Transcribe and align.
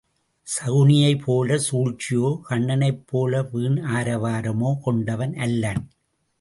சகுனியைப் 0.47 1.21
போலச் 1.25 1.65
சூழ்ச்சியோ 1.67 2.31
கன்னனைப்போல 2.49 3.43
வீண் 3.51 3.79
ஆரவாரமோ 3.97 4.71
கொண்டவன் 4.83 5.35
அல்லன். 5.47 5.83